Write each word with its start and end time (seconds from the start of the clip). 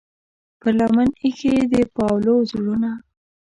پر 0.59 0.71
لمن 0.79 1.09
ایښې 1.23 1.55
د 1.71 1.73
پاولو 1.95 2.35
زړونه 2.49 2.91